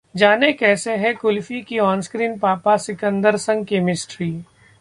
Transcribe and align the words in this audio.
जानें 0.15 0.53
कैसी 0.57 0.89
है 0.89 1.13
कुल्फी 1.13 1.61
की 1.61 1.79
ऑनस्क्रीन 1.79 2.37
पापा 2.39 2.77
सिकंदर 2.77 3.37
संग 3.37 3.65
केमिस्ट्री 3.65 4.31